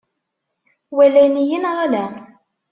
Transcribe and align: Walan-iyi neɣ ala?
Walan-iyi 0.95 1.57
neɣ 1.59 1.75
ala? 1.85 2.05